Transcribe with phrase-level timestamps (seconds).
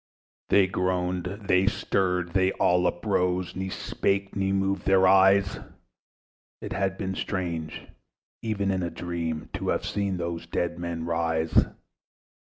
[0.49, 5.59] They groaned, they stirred, they all uprose, Nor spake, nor moved their eyes;
[6.59, 7.85] It had been strange,
[8.41, 11.67] even in a dream, To have seen those dead men rise.